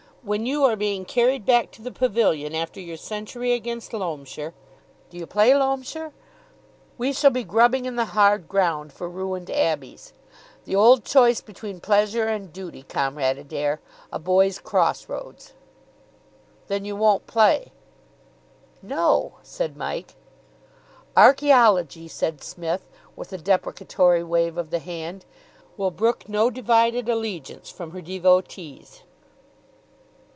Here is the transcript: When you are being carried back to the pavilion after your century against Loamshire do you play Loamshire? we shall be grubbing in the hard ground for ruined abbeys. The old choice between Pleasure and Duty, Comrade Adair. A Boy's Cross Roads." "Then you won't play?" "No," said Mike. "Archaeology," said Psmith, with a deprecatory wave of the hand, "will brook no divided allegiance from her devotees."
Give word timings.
When 0.23 0.45
you 0.45 0.63
are 0.65 0.75
being 0.75 1.03
carried 1.05 1.47
back 1.47 1.71
to 1.71 1.81
the 1.81 1.89
pavilion 1.91 2.53
after 2.53 2.79
your 2.79 2.95
century 2.95 3.53
against 3.53 3.91
Loamshire 3.91 4.53
do 5.09 5.17
you 5.17 5.25
play 5.25 5.51
Loamshire? 5.55 6.11
we 6.95 7.11
shall 7.11 7.31
be 7.31 7.43
grubbing 7.43 7.85
in 7.85 7.95
the 7.95 8.05
hard 8.13 8.47
ground 8.47 8.93
for 8.93 9.09
ruined 9.09 9.49
abbeys. 9.49 10.13
The 10.65 10.75
old 10.75 11.05
choice 11.05 11.41
between 11.41 11.79
Pleasure 11.79 12.25
and 12.27 12.53
Duty, 12.53 12.83
Comrade 12.83 13.39
Adair. 13.39 13.81
A 14.13 14.19
Boy's 14.19 14.59
Cross 14.59 15.09
Roads." 15.09 15.53
"Then 16.67 16.85
you 16.85 16.95
won't 16.95 17.25
play?" 17.25 17.71
"No," 18.83 19.37
said 19.41 19.75
Mike. 19.75 20.13
"Archaeology," 21.17 22.07
said 22.07 22.43
Psmith, 22.43 22.85
with 23.15 23.33
a 23.33 23.39
deprecatory 23.39 24.23
wave 24.23 24.55
of 24.59 24.69
the 24.69 24.77
hand, 24.77 25.25
"will 25.77 25.89
brook 25.89 26.29
no 26.29 26.51
divided 26.51 27.09
allegiance 27.09 27.71
from 27.71 27.89
her 27.89 28.01
devotees." 28.01 29.01